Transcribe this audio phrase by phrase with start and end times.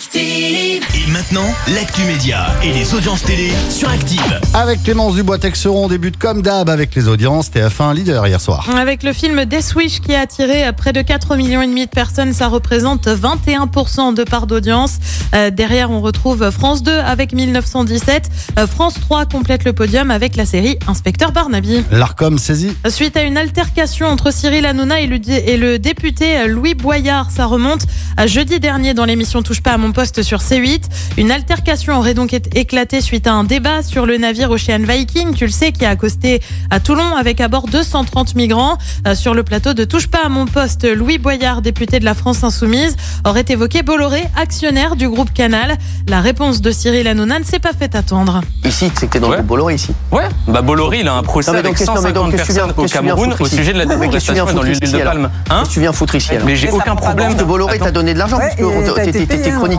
[0.00, 0.82] Active.
[0.94, 4.40] Et maintenant, l'actu média et les audiences télé sur Active.
[4.54, 7.50] Avec Clémence Dubois-Texeron, on débute comme d'hab avec les audiences.
[7.50, 8.66] TF1 leader hier soir.
[8.74, 11.90] Avec le film Death Wish qui a attiré près de 4 millions et demi de
[11.90, 15.00] personnes, ça représente 21% de part d'audience.
[15.34, 18.30] Euh, derrière, on retrouve France 2 avec 1917.
[18.58, 21.84] Euh, France 3 complète le podium avec la série Inspecteur Barnaby.
[21.90, 22.74] L'ARCOM saisi.
[22.88, 27.44] Suite à une altercation entre Cyril Hanouna et le, et le député Louis Boyard, ça
[27.44, 27.82] remonte
[28.16, 30.82] à jeudi dernier dans l'émission Touche pas à mon poste sur C8.
[31.16, 35.34] Une altercation aurait donc été éclatée suite à un débat sur le navire Ocean Viking,
[35.34, 36.40] tu le sais, qui a accosté
[36.70, 38.76] à Toulon avec à bord 230 migrants.
[39.06, 42.14] Euh, sur le plateau de Touche pas à mon poste, Louis Boyard, député de la
[42.14, 45.76] France Insoumise, aurait évoqué Bolloré, actionnaire du groupe Canal.
[46.08, 48.40] La réponse de Cyril Hanouna ne s'est pas fait attendre.
[48.64, 49.32] Ici, t'es dans Ouais.
[49.32, 49.92] le groupe Bolloré ici.
[50.12, 52.30] Ouais, bah Bolloré, il a un procès Non, avec donc, qu'est-ce- non, mais donc, 150
[52.32, 54.78] qu'est-ce que tu viens- personnes au Cameroun au sujet de la déforestation dans foutre l'huile
[54.82, 55.30] ici, de palme.
[55.50, 57.36] Hein Qu'est-ce que tu viens foutre ici alors Mais j'ai aucun problème.
[57.36, 59.78] Que Bolloré t'a donné de l'argent, parce que Ouais, et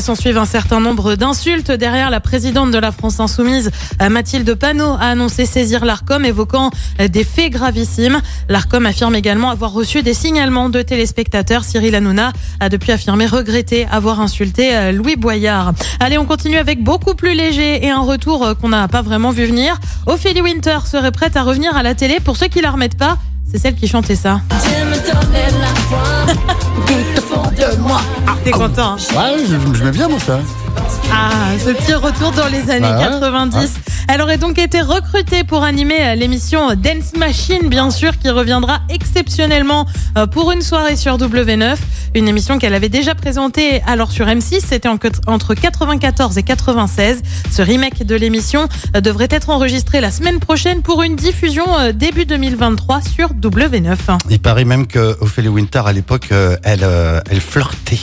[0.00, 1.70] S'en suivent un certain nombre d'insultes.
[1.70, 3.70] Derrière, la présidente de la France Insoumise,
[4.02, 8.20] euh, Mathilde Panot, a annoncé saisir l'ARCOM, évoquant euh, des faits gravissimes.
[8.48, 11.62] L'ARCOM affirme également avoir reçu des signalements de téléspectateurs.
[11.62, 15.72] Cyril Hanouna a depuis affirmé regretter avoir insulté euh, Louis Boyard.
[16.00, 19.44] Allez, on continue avec beaucoup plus léger et un retour qu'on n'a pas vraiment vu
[19.44, 19.78] venir.
[20.06, 22.18] Ophélie Winter serait prête à revenir à la télé.
[22.18, 24.40] Pour ceux qui la remettent pas, c'est celle qui chantait ça.
[28.44, 30.38] T'es content hein Ouais, je, je mets bien moi ça.
[31.12, 31.30] Ah,
[31.62, 33.72] ce petit retour dans les années Bah ouais, 90.
[34.10, 38.78] Elle aurait donc été recrutée pour animer euh, l'émission Dance Machine, bien sûr, qui reviendra
[38.88, 41.76] exceptionnellement euh, pour une soirée sur W9.
[42.14, 44.60] Une émission qu'elle avait déjà présentée alors sur M6.
[44.66, 47.22] C'était en- entre 94 et 96.
[47.50, 51.92] Ce remake de l'émission euh, devrait être enregistré la semaine prochaine pour une diffusion euh,
[51.92, 53.94] début 2023 sur W9.
[54.30, 57.98] Il paraît même que Ophélie Winter à l'époque, euh, elle, euh, elle flirtait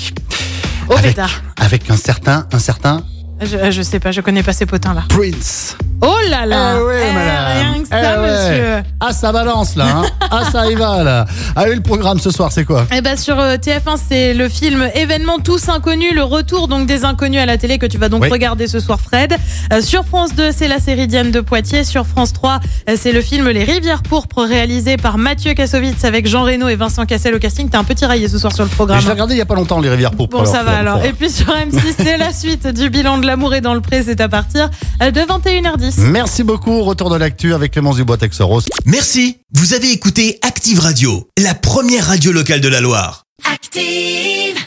[0.89, 1.41] Au avec, pétard.
[1.59, 3.03] avec un certain, un certain
[3.41, 5.03] Je, je sais pas, je connais pas ces potins-là.
[5.09, 5.77] Prince.
[6.01, 7.73] Oh là là Eh ouais, Eh, madame.
[7.73, 8.31] Rien que ça, Eh ouais.
[8.31, 9.85] monsieur Ah, ça balance là.
[9.97, 10.03] Hein.
[10.29, 11.25] ah, ça y va là.
[11.55, 12.85] Allez, le programme ce soir, c'est quoi?
[12.95, 17.05] Eh ben sur euh, TF1, c'est le film Événement tous inconnus, le retour donc des
[17.05, 18.29] inconnus à la télé que tu vas donc Oui.
[18.29, 19.35] regarder ce soir, Fred.
[19.71, 21.83] Euh, sur France 2, c'est la série Diane de Poitiers.
[21.83, 26.27] Sur France 3, euh, c'est le film Les Rivières pourpres réalisé par Mathieu Kassovitz avec
[26.27, 27.69] Jean Reno et Vincent Cassel au casting.
[27.69, 28.99] T'es un peu tiraillé ce soir sur le programme.
[28.99, 30.39] Je l'ai regardé il y a pas longtemps, les rivières pourpres.
[30.39, 31.03] Bon, ça va alors.
[31.05, 34.03] Et puis sur M6, c'est la suite du bilan de l'amour et dans le pré,
[34.03, 34.69] c'est à partir
[34.99, 35.84] de 21h10.
[35.97, 36.83] Merci beaucoup.
[36.83, 38.61] Retour de l'actu avec Clémence Dubois-Texeros.
[38.85, 43.25] Merci, vous avez écouté Active Radio, la première radio locale de la Loire.
[43.51, 44.64] Active.